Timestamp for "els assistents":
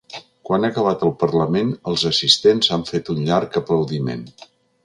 1.91-2.73